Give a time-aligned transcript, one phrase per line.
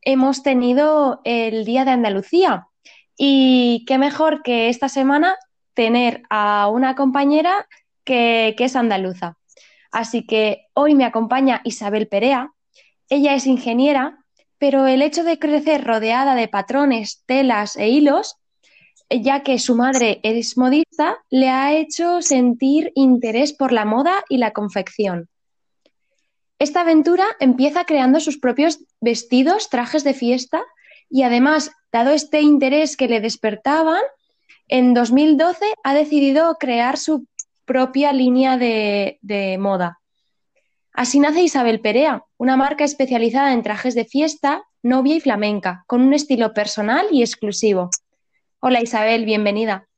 [0.00, 2.68] hemos tenido el Día de Andalucía
[3.16, 5.36] y qué mejor que esta semana
[5.74, 7.66] tener a una compañera
[8.04, 9.36] que, es andaluza.
[9.90, 12.52] Así que hoy me acompaña Isabel Perea.
[13.08, 14.18] Ella es ingeniera,
[14.58, 18.36] pero el hecho de crecer rodeada de patrones, telas e hilos,
[19.10, 24.38] ya que su madre es modista, le ha hecho sentir interés por la moda y
[24.38, 25.28] la confección.
[26.62, 30.62] Esta aventura empieza creando sus propios vestidos, trajes de fiesta
[31.10, 34.00] y además, dado este interés que le despertaban,
[34.68, 37.26] en 2012 ha decidido crear su
[37.64, 39.98] propia línea de, moda.
[40.92, 46.00] Así nace Isabel Perea, una marca especializada en trajes de fiesta, novia y flamenca, con
[46.00, 47.90] un estilo personal y exclusivo.
[48.60, 49.88] Hola Isabel, bienvenida.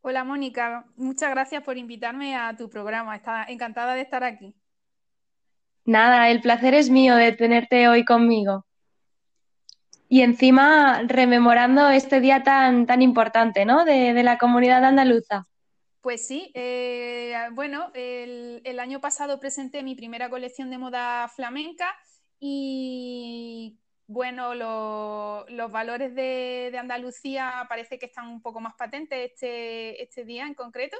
[0.00, 3.14] Hola Mónica, muchas gracias por invitarme a tu programa.
[3.14, 4.54] Está encantada de estar aquí.
[5.86, 8.66] Nada, el placer es mío de tenerte hoy conmigo.
[10.08, 13.84] Y encima rememorando este día tan, tan importante, ¿no?
[13.84, 15.46] De, la comunidad andaluza.
[16.00, 21.86] Pues sí, eh, bueno, el, año pasado presenté mi primera colección de moda flamenca
[22.40, 23.78] y
[24.08, 30.24] bueno, los valores de, de, Andalucía parece que están un poco más patentes este, este
[30.24, 30.96] día en concreto.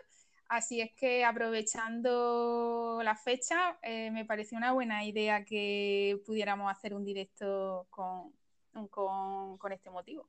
[0.48, 6.94] Así es que aprovechando la fecha, eh, me pareció una buena idea que pudiéramos hacer
[6.94, 8.32] un directo con,
[9.72, 10.28] este motivo.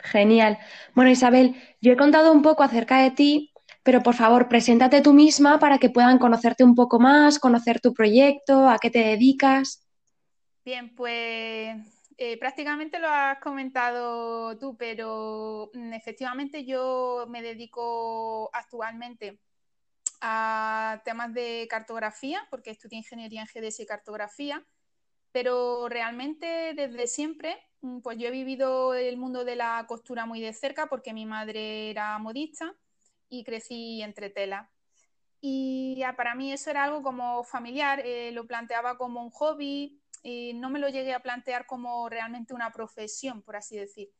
[0.00, 0.58] Genial.
[0.94, 3.52] Bueno, Isabel, yo he contado un poco acerca de ti,
[3.84, 7.94] pero por favor, preséntate tú misma para que puedan conocerte un poco más, conocer tu
[7.94, 9.86] proyecto, a qué te dedicas.
[10.64, 19.40] Bien, pues eh, prácticamente lo has comentado tú, pero mm, efectivamente yo me dedico actualmente
[20.20, 24.64] a temas de cartografía, porque estudié ingeniería en GDS y cartografía,
[25.32, 30.40] pero realmente desde siempre, mm, pues yo he vivido el mundo de la costura muy
[30.40, 32.74] de cerca porque mi madre era modista
[33.28, 34.68] y crecí entre telas.
[35.40, 40.54] Y para mí eso era algo como familiar, eh, lo planteaba como un hobby, y
[40.54, 44.10] no me lo llegué a plantear como realmente una profesión, por así decir.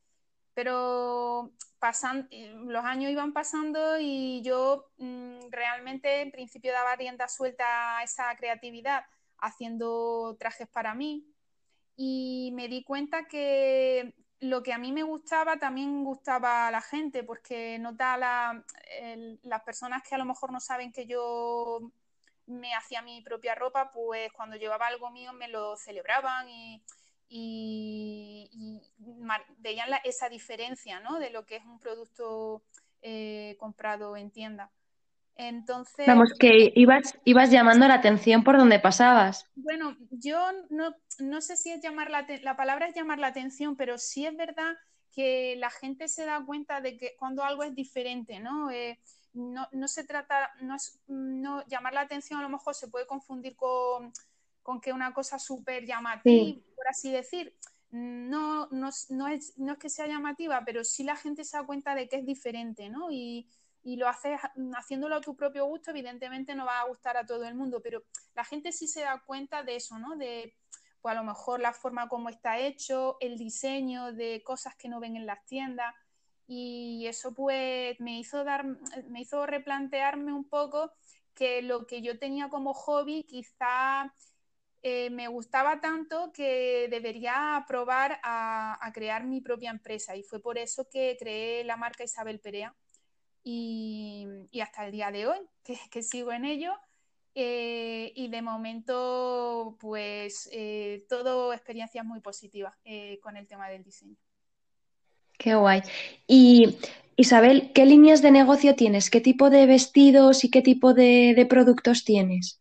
[0.52, 7.26] Pero pasan, eh, los años iban pasando y yo mm, realmente en principio daba rienda
[7.26, 9.04] suelta a esa creatividad
[9.38, 11.26] haciendo trajes para mí
[11.96, 16.82] y me di cuenta que lo que a mí me gustaba también gustaba a la
[16.82, 18.64] gente, porque nota la,
[19.42, 21.92] las personas que a lo mejor no saben que yo
[22.46, 26.82] me hacía mi propia ropa, pues cuando llevaba algo mío me lo celebraban y,
[29.58, 31.18] veían esa diferencia ¿no?
[31.18, 32.62] de lo que es un producto
[33.02, 34.70] eh, comprado en tienda.
[35.36, 36.06] Entonces.
[36.06, 39.50] Vamos, que ibas, ibas llamando la atención por donde pasabas.
[39.56, 40.38] Bueno, yo
[40.70, 44.26] no, no sé si es llamar la, la palabra es llamar la atención, pero sí
[44.26, 44.76] es verdad
[45.14, 48.70] que la gente se da cuenta de que cuando algo es diferente, ¿no?
[48.70, 49.00] Eh,
[49.34, 53.06] no, no se trata, no es no, llamar la atención a lo mejor se puede
[53.06, 54.12] confundir con,
[54.62, 57.54] con que una cosa súper llamativa, por así decir.
[57.90, 61.64] No, no, no, es, no es que sea llamativa, pero sí la gente se da
[61.64, 63.12] cuenta de que es diferente, ¿no?
[63.12, 63.48] Y,
[63.84, 64.40] y lo haces
[64.76, 68.02] haciéndolo a tu propio gusto, evidentemente no va a gustar a todo el mundo, pero
[68.34, 70.16] la gente sí se da cuenta de eso, ¿no?
[70.16, 70.56] De,
[71.02, 75.00] pues a lo mejor la forma como está hecho, el diseño de cosas que no
[75.00, 75.94] ven en las tiendas
[76.46, 78.64] y eso pues me hizo dar
[79.08, 80.92] me hizo replantearme un poco
[81.34, 84.12] que lo que yo tenía como hobby quizá
[84.86, 90.14] eh, me gustaba tanto que debería probar a, crear mi propia empresa.
[90.14, 92.74] Y fue por eso que creé la marca Isabel Perea.
[93.42, 94.26] Y,
[94.62, 95.38] hasta el día de hoy
[95.90, 96.74] que, sigo en ello.
[97.34, 102.76] Eh, y de momento pues eh, todo experiencias muy positivas
[103.22, 104.16] con el tema del diseño.
[105.38, 105.82] Qué guay.
[106.26, 106.78] Y
[107.16, 109.10] Isabel, ¿qué líneas de negocio tienes?
[109.10, 112.60] ¿Qué tipo de vestidos y qué tipo de, productos tienes?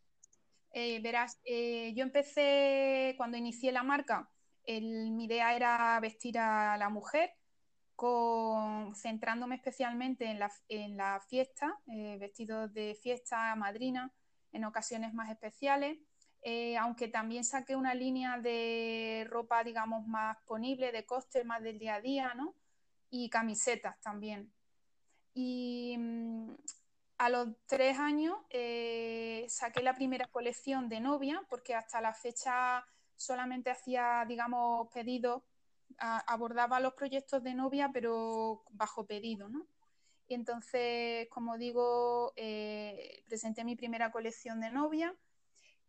[0.74, 4.30] Eh, verás, eh, yo empecé cuando inicié la marca,
[4.66, 7.31] mi idea era vestir a la mujer,
[8.96, 14.12] centrándome especialmente en la, fiesta, eh, vestidos de fiesta, madrina,
[14.52, 15.98] en ocasiones más especiales.
[16.46, 21.80] eh, aunque también saqué una línea de ropa, digamos, más ponible, de coste, más del
[21.80, 22.54] día a día, ¿no?
[23.15, 24.51] Y camisetas también.
[25.36, 26.56] Y mm,
[27.19, 32.83] a los tres años eh, saqué la primera colección de novia, porque hasta la fecha
[33.15, 35.44] solamente hacía, digamos, pedidos,
[36.00, 39.68] abordaba los proyectos de novia, pero bajo pedido, ¿no?
[40.27, 45.15] Y entonces, como digo, eh, presenté mi primera colección de novia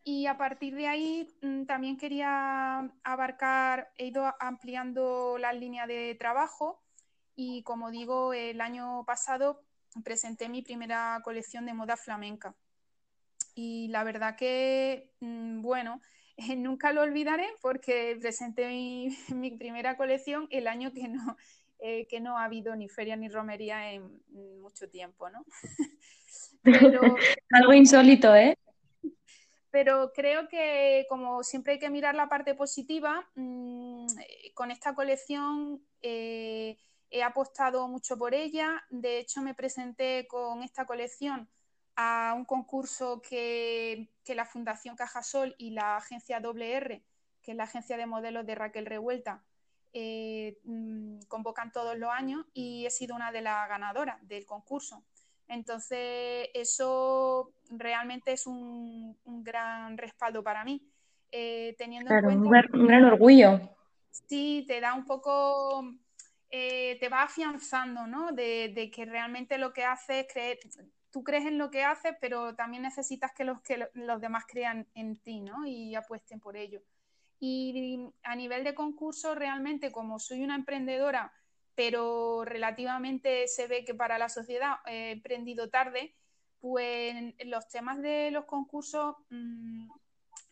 [0.03, 6.15] y a partir de ahí mm, también quería abarcar, he ido ampliando la línea de
[6.17, 6.84] trabajo
[7.37, 9.63] y como digo, el año pasado
[10.05, 12.55] presenté mi primera colección de moda flamenca.
[13.55, 16.01] Y la verdad que, mm, bueno,
[16.57, 18.69] nunca lo olvidaré porque presenté
[19.35, 21.37] mi, primera colección el año que no,
[21.79, 24.21] eh, que no ha habido ni feria ni romería en
[24.61, 25.45] mucho tiempo, ¿no?
[27.51, 28.57] Algo insólito, ¿eh?
[29.75, 34.07] pero creo que como siempre hay que mirar la parte positiva, mm,
[34.55, 36.79] con esta colección eh,
[37.15, 38.85] he apostado mucho por ella.
[38.91, 41.49] De hecho, me presenté con esta colección
[41.95, 47.01] a un concurso que, la Fundación Cajasol y la agencia WR,
[47.41, 49.45] que es la agencia de modelos de Raquel Revuelta,
[49.93, 55.05] eh, mm, convocan todos los años y he sido una de las ganadoras del concurso.
[55.47, 60.83] Entonces, eso realmente es un, gran respaldo para mí.
[61.31, 63.61] Eh, teniendo en cuenta, un, gran, orgullo.
[64.11, 65.85] Sí, te da un poco,
[66.57, 68.31] eh, te va afianzando, ¿no?
[68.31, 70.61] De, que realmente lo que haces, creer,
[71.11, 74.87] tú crees en lo que haces, pero también necesitas que los, que los demás crean
[74.95, 75.67] en ti, ¿no?
[75.67, 76.81] Y apuesten por ello.
[77.41, 81.33] Y a nivel de concurso, realmente, como soy una emprendedora,
[81.75, 86.15] pero relativamente se ve que para la sociedad he emprendido tarde,
[86.61, 89.91] pues los temas de los concursos mm,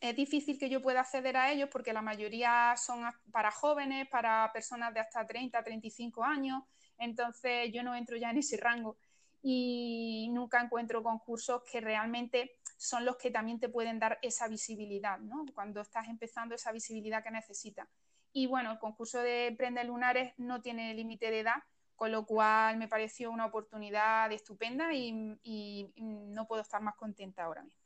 [0.03, 4.51] es difícil que yo pueda acceder a ellos porque la mayoría son para jóvenes, para
[4.53, 6.65] personas de hasta 30, 35 años,
[6.99, 8.97] entonces yo no entro ya en ese rango
[9.43, 15.21] y nunca encuentro concursos que realmente son los que también te pueden dar esa visibilidad,
[15.21, 15.47] ¿no?
[15.55, 17.87] Cuando estás empezando esa visibilidad que necesitas.
[18.33, 21.63] Y bueno, el concurso de Prende Lunares no tiene límite de edad,
[21.95, 25.13] con lo cual me pareció una oportunidad estupenda y,
[25.97, 27.82] no puedo estar más contenta ahora mismo.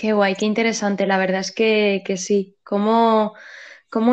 [0.00, 1.06] Qué guay, qué interesante.
[1.06, 3.34] La verdad es que, sí, cómo,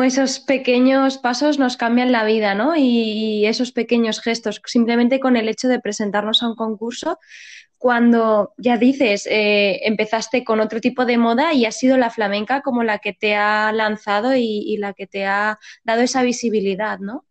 [0.04, 2.76] esos pequeños pasos nos cambian la vida, ¿no?
[2.76, 7.18] y, esos pequeños gestos, simplemente con el hecho de presentarnos a un concurso,
[7.78, 12.60] cuando ya dices, eh, empezaste con otro tipo de moda y ha sido la flamenca
[12.60, 17.24] como la que te ha lanzado y, la que te ha dado esa visibilidad, ¿no?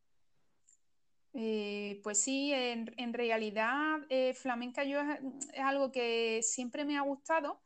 [1.36, 7.62] Eh, pues sí, en, realidad eh, flamenca yo es, algo que siempre me ha gustado,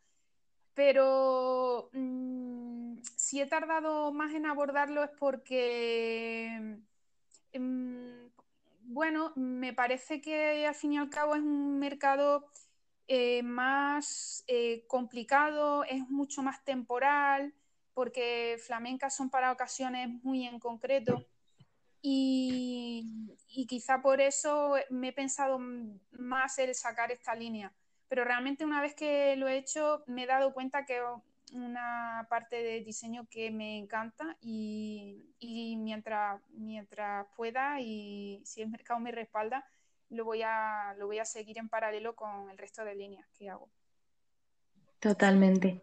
[0.84, 6.80] pero mm, si he tardado más en abordarlo es porque,
[7.54, 8.26] mm,
[8.86, 12.48] bueno, me parece que al fin y al cabo es un mercado
[13.08, 17.54] eh, más eh, complicado, es mucho más temporal,
[17.94, 21.28] porque flamencas son para ocasiones muy en concreto.
[22.02, 23.38] Y,
[23.68, 25.60] quizá por eso me he pensado
[26.12, 27.72] más el sacar esta línea.
[28.12, 31.00] Pero realmente una vez que lo he hecho me he dado cuenta que
[31.54, 39.00] una parte de diseño que me encanta y, mientras, mientras pueda y si el mercado
[39.00, 39.64] me respalda,
[40.10, 43.50] lo voy a, lo voy a seguir en paralelo con el resto de líneas que
[43.50, 43.70] hago.
[45.00, 45.80] Totalmente.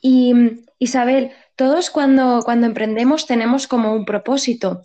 [0.00, 4.82] Y Isabel, todos cuando, cuando emprendemos tenemos como un propósito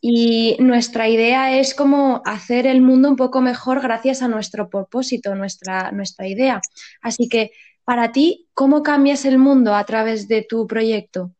[0.00, 5.34] y nuestra idea es como hacer el mundo un poco mejor gracias a nuestro propósito,
[5.34, 6.60] nuestra, nuestra idea.
[7.02, 7.52] Así que,
[7.84, 11.32] para ti, ¿cómo cambias el mundo a través de tu proyecto?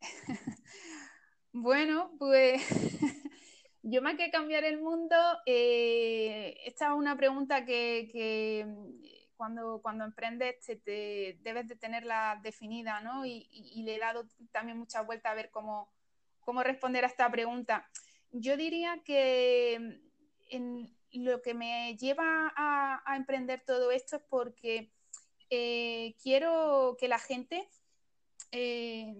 [1.52, 2.62] bueno, pues
[3.82, 8.66] Yo más que cambiar el mundo, eh, esta es una pregunta que,
[9.36, 13.24] cuando, cuando emprendes te, debes de tenerla definida, ¿no?
[13.24, 15.90] Y, le he dado también muchas vueltas a ver cómo,
[16.50, 17.88] cómo responder a esta pregunta.
[18.32, 20.00] Yo diría que
[21.12, 24.90] lo que me lleva a, emprender todo esto es porque
[25.48, 27.68] eh, quiero que la gente
[28.50, 29.14] eh,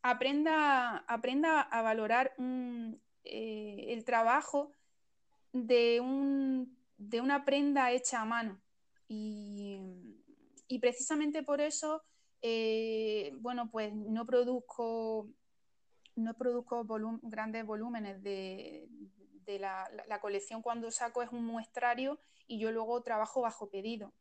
[0.00, 4.72] aprenda, aprenda a valorar un, eh, el trabajo
[5.52, 8.62] de, una prenda hecha a mano.
[9.08, 9.78] Y,
[10.80, 12.02] precisamente por eso,
[13.42, 15.28] bueno, pues no produzco,
[16.16, 16.84] no produzco
[17.22, 18.88] grandes volúmenes de,
[19.46, 22.18] la, colección cuando saco es un muestrario
[22.48, 24.12] y yo luego trabajo bajo pedido.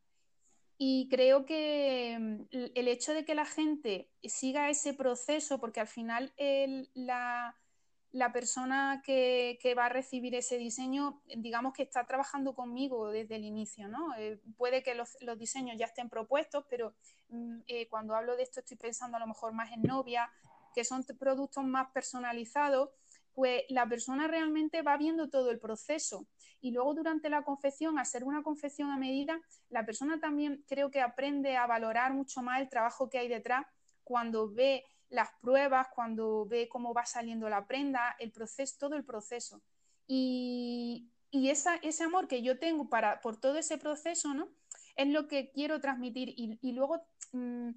[0.78, 5.88] Y creo que mm, el hecho de que la gente siga ese proceso, porque al
[5.88, 6.34] final
[6.94, 7.56] la,
[8.34, 13.88] persona que, va a recibir ese diseño, digamos que está trabajando conmigo desde el inicio,
[13.88, 14.14] ¿no?
[14.18, 16.94] Eh, puede que los, diseños ya estén propuestos, pero
[17.30, 20.30] mm, eh, cuando hablo de esto estoy pensando a lo mejor más en novia,
[20.76, 22.90] que son productos más personalizados,
[23.34, 26.28] pues la persona realmente va viendo todo el proceso.
[26.62, 29.40] Y luego durante la confección, hacer una confección a medida,
[29.70, 33.66] la persona también creo que aprende a valorar mucho más el trabajo que hay detrás
[34.04, 39.04] cuando ve las pruebas, cuando ve cómo va saliendo la prenda, el proceso, todo el
[39.04, 39.62] proceso.
[40.08, 44.48] Y, ese amor que yo tengo para, por todo ese proceso, ¿no?
[44.96, 46.34] Es lo que quiero transmitir.
[46.38, 47.72] Y, luego mm,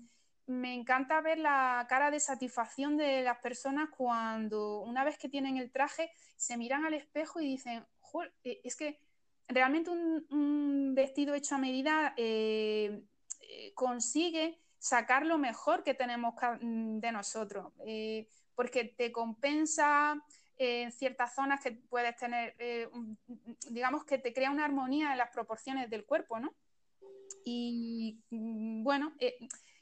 [0.49, 5.59] me encanta ver la cara de satisfacción de las personas cuando una vez que tienen
[5.59, 7.85] el traje se miran al espejo y dicen,
[8.43, 8.99] eh, es que
[9.47, 13.03] realmente un, vestido hecho a medida eh,
[13.43, 17.73] eh, consigue sacar lo mejor que tenemos mm, de nosotros,
[18.55, 20.21] porque te compensa
[20.57, 22.57] en ciertas zonas que puedes tener,
[23.71, 26.55] digamos que te crea una armonía en las proporciones del cuerpo, ¿no?
[27.45, 29.15] Y mm, bueno,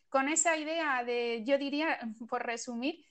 [0.09, 1.99] con esa idea de, yo diría,
[2.29, 3.05] por resumir,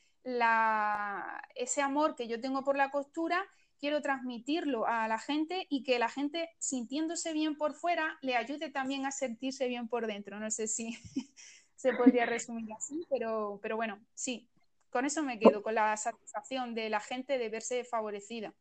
[1.56, 3.46] ese amor que yo tengo por la costura,
[3.80, 8.72] quiero transmitirlo a la gente y que la gente, sintiéndose bien por fuera, le ayude
[8.72, 10.40] también a sentirse bien por dentro.
[10.40, 10.98] No sé si
[11.76, 14.50] se podría resumir así, pero, pero bueno, sí,
[14.90, 18.54] con eso me quedo, con la satisfacción de la gente de verse favorecida.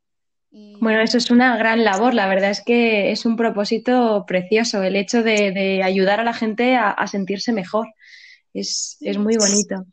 [0.50, 2.14] Bueno, eso es una gran labor.
[2.14, 6.76] La verdad es que es un propósito precioso, el hecho de, ayudar a la gente
[6.76, 7.88] a sentirse mejor.
[8.54, 9.84] Es, muy bonito.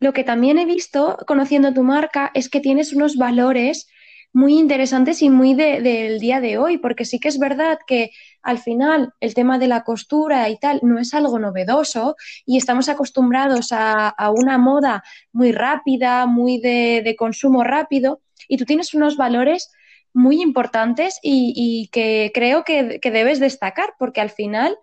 [0.00, 3.86] Lo que también he visto, conociendo tu marca, es que tienes unos valores
[4.32, 8.10] muy interesantes y muy del día de hoy, porque sí que es verdad que
[8.42, 12.90] al final el tema de la costura y tal no es algo novedoso y estamos
[12.90, 15.02] acostumbrados a, una moda
[15.32, 19.70] muy rápida, muy de, consumo rápido, y tú tienes unos valores
[20.12, 24.76] muy importantes y, que creo que, que, debes destacar, porque al final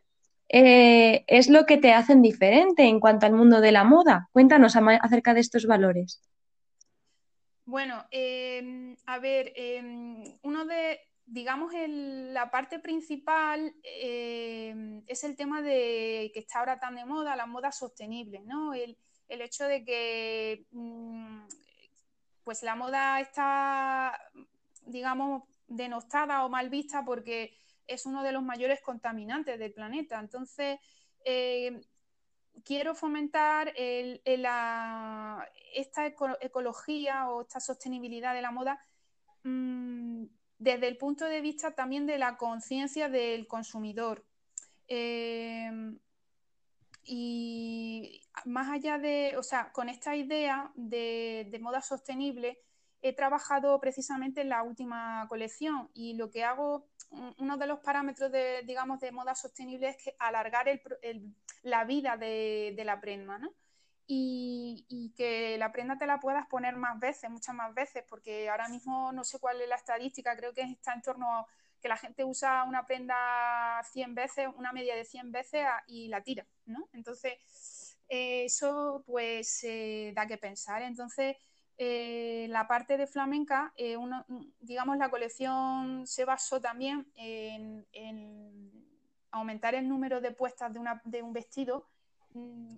[0.55, 4.29] eh, es lo que te hacen diferente en cuanto al mundo de la moda.
[4.31, 6.22] Cuéntanos acerca de estos valores.
[7.65, 15.63] Bueno, em, a ver, em, uno de, digamos, la parte principal em, es el tema
[15.63, 18.75] de que está ahora tan de moda, la moda sostenible, ¿no?
[18.75, 18.95] El,
[19.29, 21.48] el hecho de que mm,
[22.43, 24.19] pues la moda está,
[24.86, 30.19] digamos, denostada o mal vista porque es uno de los mayores contaminantes del planeta.
[30.19, 30.79] Entonces,
[31.25, 31.81] eh,
[32.63, 35.45] quiero fomentar esta
[36.41, 38.79] ecología o esta sostenibilidad de la moda
[39.43, 40.25] mm,
[40.57, 44.25] desde el punto de vista también de la conciencia del consumidor.
[44.87, 45.69] Eh,
[47.05, 52.61] y más allá de, o sea, con esta idea de moda sostenible,
[53.03, 56.88] he trabajado precisamente en la última colección y lo que hago
[57.38, 60.67] uno de los parámetros de, digamos, de moda sostenible es que alargar
[61.62, 63.53] la vida de, la prenda, ¿no?
[64.07, 68.67] Y, que la prenda te la puedas poner más veces, muchas más veces, porque ahora
[68.69, 71.45] mismo no sé cuál es la estadística, creo que está en torno a
[71.81, 76.22] que la gente usa una prenda 100 veces, una media de 100 veces y la
[76.24, 76.88] tira, ¿no?
[76.93, 77.33] Entonces,
[78.07, 80.81] eh, eso pues eh, da que pensar.
[80.81, 81.36] Entonces,
[81.77, 83.97] eh, la parte de flamenca, eh,
[84.59, 87.85] digamos, la colección se basó también en,
[89.31, 90.71] aumentar el número de puestas
[91.05, 91.89] de, un vestido,
[92.33, 92.77] mm,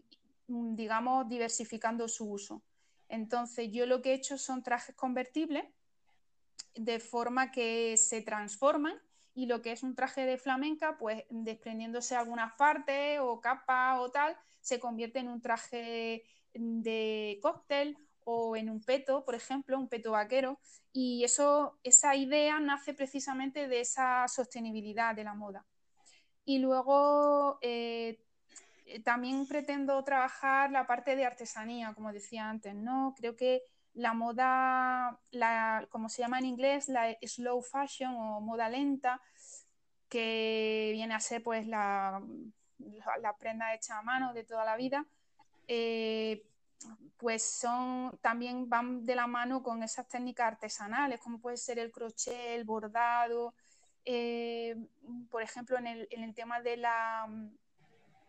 [0.76, 2.64] digamos, diversificando su uso.
[3.10, 5.66] Entonces, yo lo que he hecho son trajes convertibles
[6.74, 8.98] de forma que se transforman
[9.34, 14.10] y lo que es un traje de flamenca, pues desprendiéndose algunas partes o capa o
[14.10, 16.24] tal, se convierte en un traje
[16.54, 20.60] de cóctel o en un peto, por ejemplo, un peto vaquero,
[20.92, 25.66] y eso, esa idea nace precisamente de esa sostenibilidad de la moda.
[26.44, 28.20] Y luego eh,
[29.04, 33.14] también pretendo trabajar la parte de artesanía, como decía antes, ¿no?
[33.18, 33.64] Creo que
[33.94, 39.22] la moda, la, como se llama en inglés, la slow fashion o moda lenta,
[40.10, 42.22] que viene a ser pues la,
[43.22, 45.06] la, prenda hecha a mano de toda la vida,
[45.68, 46.46] eh,
[47.18, 51.92] pues son también van de la mano con esas técnicas artesanales, como puede ser el
[51.92, 53.54] crochet, el bordado,
[54.04, 54.76] eh,
[55.30, 57.28] por ejemplo, en el, tema de la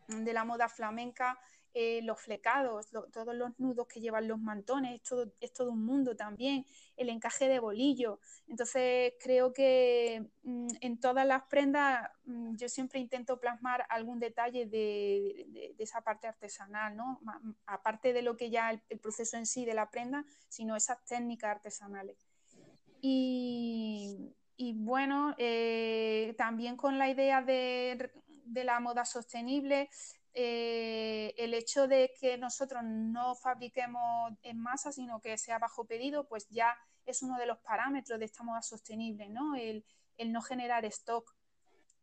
[0.09, 1.39] de la moda flamenca,
[1.79, 5.85] eh, los flecados, todos los nudos que llevan los mantones, es todo, es todo, un
[5.85, 6.65] mundo también,
[6.97, 8.19] el encaje de bolillo.
[8.49, 14.65] Entonces creo que mm, en todas las prendas mm, yo siempre intento plasmar algún detalle
[14.65, 17.21] de, esa parte artesanal, ¿no?
[17.67, 21.57] aparte de lo que ya el, proceso en sí de la prenda, sino esas técnicas
[21.57, 22.17] artesanales.
[23.03, 24.33] Y,
[24.77, 28.11] bueno, eh, también con la idea de,
[28.47, 29.91] de la moda sostenible,
[30.39, 36.29] eh, el hecho de que nosotros no fabriquemos en masa, sino que sea bajo pedido,
[36.29, 36.77] pues ya
[37.07, 39.55] es uno de los parámetros de esta moda sostenible, ¿no?
[39.55, 39.83] El,
[40.27, 41.35] no generar stock.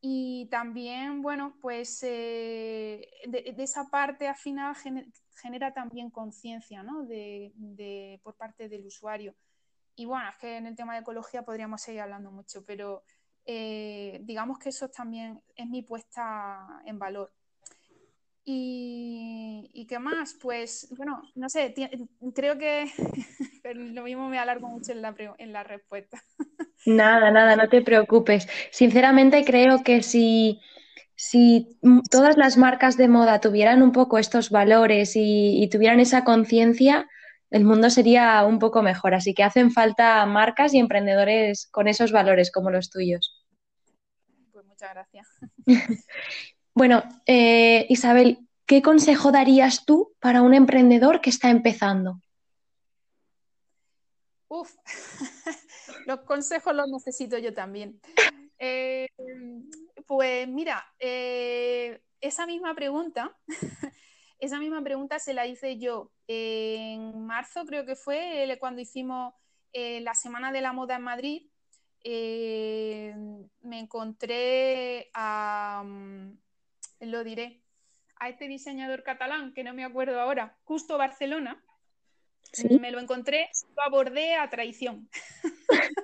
[0.01, 4.75] Y también, bueno, pues eh, de, esa parte al final
[5.35, 7.03] genera también conciencia, ¿no?
[7.03, 9.35] De, por parte del usuario.
[9.95, 13.03] Y bueno, es que en el tema de ecología podríamos seguir hablando mucho, pero
[13.45, 17.31] eh, digamos que eso también es mi puesta en valor.
[18.45, 20.35] Y, qué más?
[20.41, 21.73] Pues, bueno, no sé,
[22.33, 22.91] creo que
[23.73, 26.21] lo mismo me alargo mucho en la, en la respuesta.
[26.85, 28.45] Nada, nada, no te preocupes.
[28.69, 30.59] Sinceramente creo que si,
[31.15, 31.79] si
[32.11, 37.07] todas las marcas de moda tuvieran un poco estos valores y, tuvieran esa conciencia,
[37.51, 39.13] el mundo sería un poco mejor.
[39.13, 43.45] Así que hacen falta marcas y emprendedores con esos valores como los tuyos.
[44.51, 45.27] Pues muchas gracias.
[46.75, 52.19] Bueno, eh, Isabel, ¿qué consejo darías tú para un emprendedor que está empezando?
[54.47, 54.75] Uf,
[56.07, 58.01] los consejos los necesito yo también.
[58.57, 59.07] Eh,
[60.07, 63.37] pues mira, eh, esa misma pregunta,
[64.39, 69.35] esa misma pregunta se la hice yo en marzo, creo que fue cuando hicimos
[69.73, 71.47] la Semana de la Moda en Madrid.
[72.03, 75.83] me encontré a,
[77.11, 77.63] lo diré,
[78.19, 81.61] a este diseñador catalán, que no me acuerdo ahora, Justo Barcelona,
[82.79, 85.09] me lo encontré, lo abordé a traición.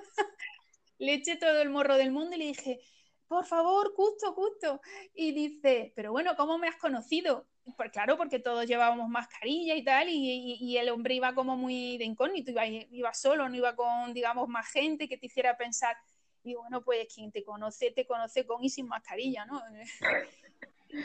[0.98, 2.80] le eché todo el morro del mundo y le dije,
[3.28, 4.80] por favor, Justo, Justo.
[5.14, 7.46] Y dice, pero bueno, ¿cómo me has conocido?
[7.76, 12.04] Pues claro, porque todos llevábamos mascarilla y tal, y, el hombre iba como muy de
[12.04, 15.96] incógnito, iba, iba, solo, no iba con, digamos, más gente que te hiciera pensar.
[16.42, 19.62] Y bueno, pues quien te conoce, te conoce con y sin mascarilla, ¿no?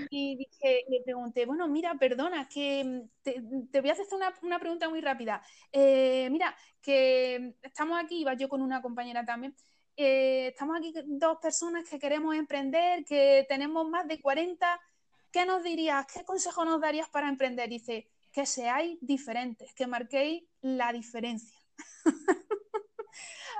[0.09, 4.05] y dije, le pregunté, bueno, mira, perdona, que mm, te, voy a hacer
[4.41, 5.41] una, pregunta muy rápida.
[5.71, 9.55] Eh, mira, que estamos aquí, iba yo con una compañera también,
[9.97, 14.79] eh, estamos aquí dos personas que queremos emprender, que tenemos más de 40,
[15.31, 16.05] ¿qué nos dirías?
[16.13, 17.69] ¿Qué consejo nos darías para emprender?
[17.69, 21.57] Dice, que seáis diferentes, que marquéis la diferencia.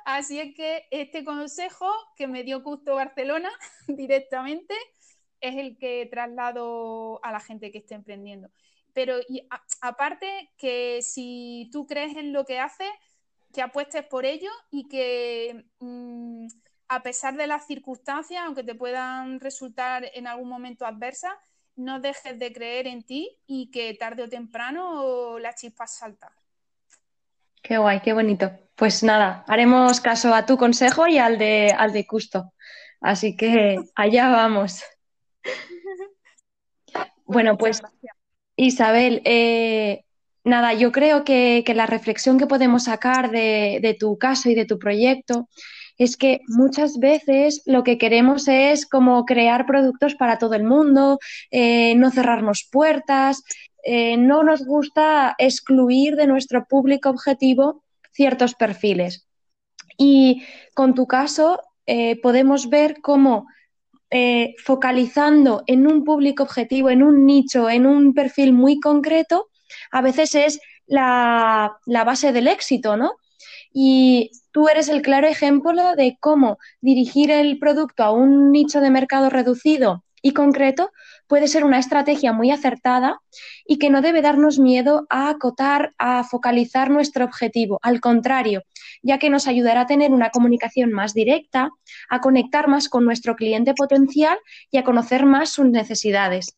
[0.06, 3.50] Así es que este consejo que me dio Custo Barcelona
[3.88, 4.76] directamente,
[5.42, 8.50] es el que traslado a la gente que esté emprendiendo.
[8.94, 9.18] Pero
[9.82, 12.90] aparte que si tú crees en lo que haces,
[13.54, 16.48] que apuestes por ello y que mm,
[16.88, 21.34] a pesar de las circunstancias, aunque te puedan resultar en algún momento adversas,
[21.76, 26.32] no dejes de creer en ti y que tarde o temprano la chispa salta.
[27.62, 28.52] Qué guay, qué bonito.
[28.76, 32.54] Pues nada, haremos caso a tu consejo y al de, al de Custo.
[33.02, 34.84] Así que allá vamos.
[37.26, 37.82] Bueno, pues
[38.56, 40.04] Isabel, eh,
[40.44, 44.80] nada, yo creo que, la reflexión que podemos sacar de, tu caso y de tu
[44.80, 45.50] proyecto
[45.98, 51.20] es que muchas veces lo que queremos es como crear productos para todo el mundo,
[51.52, 53.44] eh, no cerrarnos puertas,
[53.84, 59.28] eh, no nos gusta excluir de nuestro público objetivo ciertos perfiles.
[59.98, 61.62] Y con tu caso
[62.22, 63.46] podemos ver cómo
[64.12, 69.50] eh, focalizando en un público objetivo, en un nicho, en un perfil muy concreto,
[69.92, 73.14] a veces es la, base del éxito, ¿no?
[73.74, 78.90] Y tú eres el claro ejemplo de cómo dirigir el producto a un nicho de
[78.90, 80.92] mercado reducido y concreto
[81.28, 83.20] puede ser una estrategia muy acertada
[83.66, 87.80] y que no debe darnos miedo a acotar, a focalizar nuestro objetivo.
[87.82, 88.64] Al contrario,
[89.02, 91.70] ya que nos ayudará a tener una comunicación más directa,
[92.10, 94.38] a conectar más con nuestro cliente potencial
[94.72, 96.56] y a conocer más sus necesidades.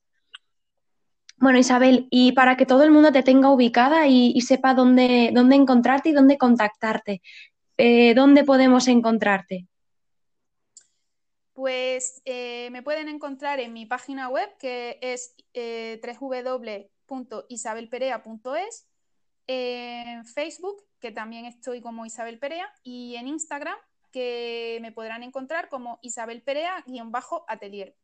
[1.39, 5.55] Bueno, Isabel, y para que todo el mundo te tenga ubicada y, sepa dónde, dónde,
[5.55, 7.21] encontrarte y dónde contactarte,
[7.77, 9.67] eh, ¿dónde podemos encontrarte?
[11.57, 18.87] Pues eh, me pueden encontrar en mi página web que es eh, www.isabelperea.es,
[19.47, 23.75] en Facebook que también estoy como Isabel Perea, y en Instagram,
[24.11, 27.95] que me podrán encontrar como Isabel Perea-atelier.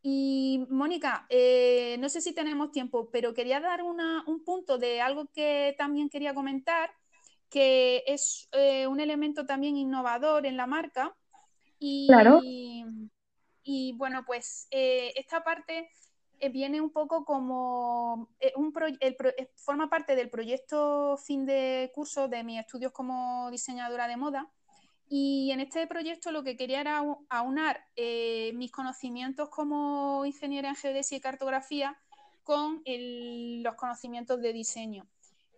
[0.00, 5.26] Y Mónica, eh, no sé si tenemos tiempo, pero quería dar un punto de algo
[5.34, 6.92] que también quería comentar,
[7.48, 8.48] que es
[8.88, 11.16] un elemento también innovador en la marca.
[11.80, 12.40] Y, claro.
[13.62, 15.90] Y, bueno, pues eh, esta parte
[16.52, 18.72] viene un poco como un
[19.56, 24.50] forma parte del proyecto fin de curso de mis estudios como diseñadora de moda
[25.12, 30.76] y en este proyecto lo que quería era aunar eh, mis conocimientos como ingeniera en
[30.76, 31.98] geodesia y cartografía
[32.44, 35.08] con los conocimientos de diseño.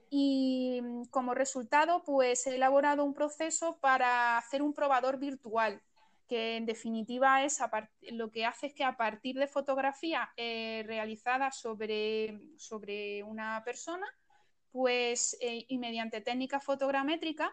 [0.09, 5.83] Y mm, como resultado, pues he elaborado un proceso para hacer un probador virtual,
[6.33, 7.59] que en definitiva es
[8.13, 14.07] lo que hace es que a partir de fotografía eh, realizada sobre, sobre una persona,
[14.71, 17.53] pues eh, y mediante técnica fotogramétrica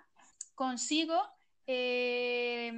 [0.56, 1.22] consigo
[1.68, 2.72] eh,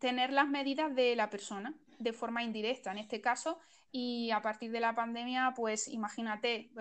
[0.00, 3.60] tener las medidas de la persona de forma indirecta en este caso
[3.92, 6.72] y a partir de la pandemia pues imagínate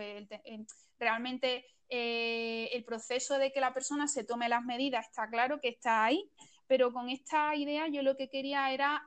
[0.98, 6.04] realmente el proceso de que la persona se tome las medidas está claro que está
[6.04, 6.32] ahí
[6.68, 9.06] pero con esta idea yo lo que quería era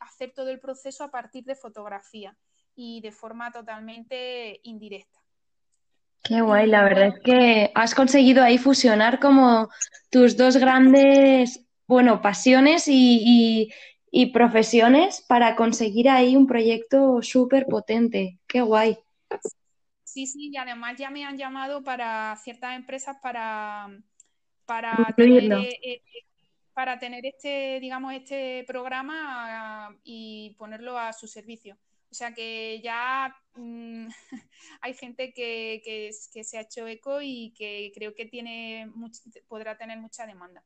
[0.00, 2.36] hacer todo el proceso a partir de fotografía
[2.76, 5.20] y de forma totalmente indirecta.
[6.24, 9.68] Qué guay, la verdad es que has conseguido ahí fusionar como
[10.10, 13.70] tus dos grandes, bueno, pasiones y,
[14.32, 18.38] profesiones para conseguir ahí un proyecto súper potente.
[18.46, 18.96] Qué guay.
[20.02, 23.88] Sí, sí, y además ya me han llamado para ciertas empresas para,
[24.64, 26.02] para tener, eh, eh,
[26.74, 31.78] para tener este, digamos, este programa ah, y ponerlo a su servicio.
[32.10, 34.06] O sea que ya mm,
[34.80, 36.12] hay gente que, que,
[36.44, 38.92] se ha hecho eco y que creo que tiene
[39.48, 40.62] podrá tener mucha demanda.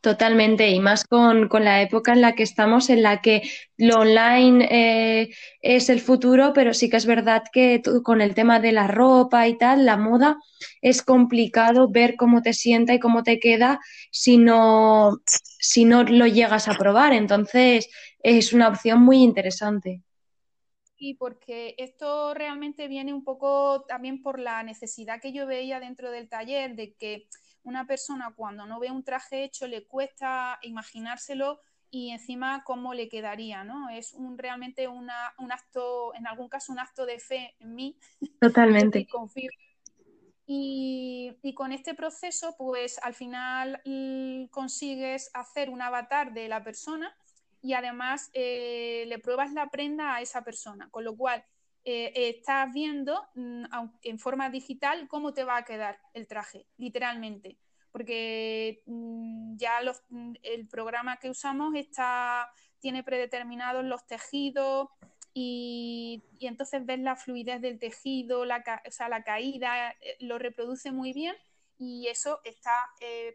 [0.00, 3.42] Totalmente, y más con, la época en la que estamos, en la que
[3.76, 5.30] lo online eh,
[5.60, 9.48] es el futuro, pero sí que es verdad que con el tema de la ropa
[9.48, 10.38] y tal, la moda,
[10.82, 13.80] es complicado ver cómo te sienta y cómo te queda
[14.12, 17.12] si no, si no lo llegas a probar.
[17.12, 17.90] Entonces,
[18.22, 20.02] es una opción muy interesante.
[20.96, 26.10] Y porque esto realmente viene un poco también por la necesidad que yo veía dentro
[26.10, 27.28] del taller de que
[27.62, 33.08] una persona cuando no ve un traje hecho le cuesta imaginárselo y encima cómo le
[33.08, 33.88] quedaría, ¿no?
[33.88, 37.98] Es un, realmente un acto, en algún caso un acto de fe en mí.
[38.40, 39.06] Totalmente.
[40.46, 43.80] y, y, con este proceso, pues al final
[44.50, 47.14] consigues hacer un avatar de la persona
[47.60, 51.44] y además eh, le pruebas la prenda a esa persona, con lo cual
[51.84, 53.64] eh, estás viendo mm,
[54.02, 57.56] en forma digital cómo te va a quedar el traje, literalmente,
[57.92, 64.88] porque mm, ya mm, el programa que usamos está, tiene predeterminados los tejidos
[65.32, 70.92] y, entonces ves la fluidez del tejido, la, o sea, la caída, eh, lo reproduce
[70.92, 71.36] muy bien
[71.78, 72.74] y eso está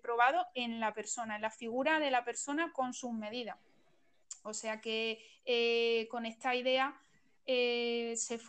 [0.01, 3.58] probado en la persona, en la figura de la persona con sus medidas.
[4.43, 7.01] O sea que eh, con esta idea,
[7.45, 8.39] eh, se,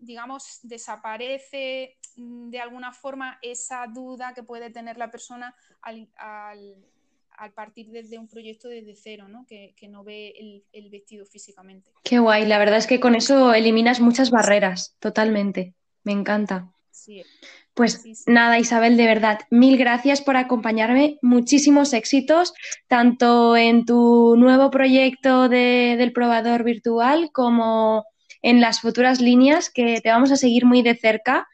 [0.00, 6.08] digamos, desaparece mm, de alguna forma esa duda que puede tener la persona al,
[7.54, 9.46] partir desde un proyecto desde cero, ¿no?
[9.46, 11.90] Que, no ve el, vestido físicamente.
[12.04, 15.74] Qué guay, la verdad es que con eso eliminas muchas barreras, totalmente.
[16.04, 16.72] Me encanta.
[16.90, 17.22] Sí.
[17.74, 21.18] Pues nada, Isabel, de verdad, mil gracias por acompañarme.
[21.20, 22.54] Muchísimos éxitos,
[22.86, 28.06] tanto en tu nuevo proyecto del probador virtual como
[28.42, 31.48] en las futuras líneas que te vamos a seguir muy de cerca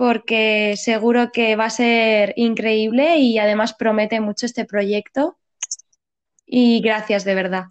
[0.00, 5.36] porque seguro que va a ser increíble y además promete mucho este proyecto.
[6.46, 7.64] Y gracias, de verdad.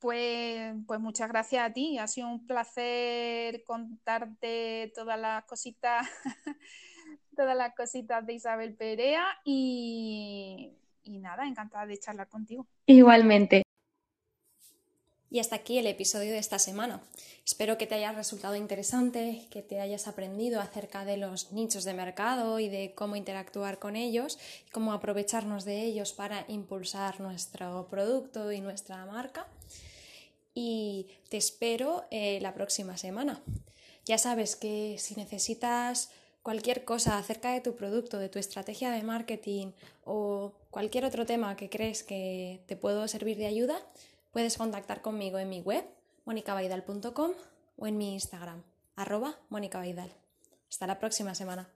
[0.00, 1.96] Pues, pues muchas gracias a ti.
[1.96, 6.08] Ha sido un placer contarte todas las cositas,
[7.36, 10.72] todas las cositas de Isabel Perea y,
[11.04, 12.66] y nada, encantada de charlar contigo.
[12.86, 13.62] Igualmente.
[15.32, 17.00] Y hasta aquí el episodio de esta semana.
[17.46, 21.94] Espero que te haya resultado interesante, que te hayas aprendido acerca de los nichos de
[21.94, 24.38] mercado y de cómo interactuar con ellos
[24.72, 29.46] cómo aprovecharnos de ellos para impulsar nuestro producto y nuestra marca
[30.54, 33.40] y te espero eh, la próxima semana.
[34.04, 36.10] Ya sabes que si necesitas
[36.42, 39.68] cualquier cosa acerca de tu producto, de tu estrategia de marketing
[40.04, 43.78] o cualquier otro tema que crees que te puedo servir de ayuda,
[44.32, 45.84] puedes contactar conmigo en mi web,
[46.24, 47.32] monicabaidal.com
[47.76, 48.62] o en mi Instagram,
[48.96, 50.12] arroba monicabaidal.
[50.68, 51.68] Hasta la próxima semana.